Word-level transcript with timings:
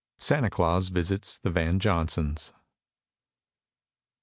SANTA 0.17 0.49
CLAUS 0.49 0.87
VISITS 0.89 1.37
THE 1.37 1.51
VAN 1.51 1.77
JOHNSONS. 1.77 2.53